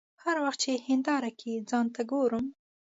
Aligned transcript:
هر 0.23 0.37
وخت 0.45 0.59
چې 0.63 0.71
هنداره 0.87 1.31
کې 1.39 1.65
ځان 1.69 1.85
ته 1.95 2.01
ګورم. 2.11 2.45